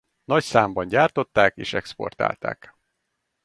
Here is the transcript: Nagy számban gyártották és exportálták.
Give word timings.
Nagy 0.23 0.43
számban 0.43 0.87
gyártották 0.87 1.57
és 1.57 1.73
exportálták. 1.73 2.75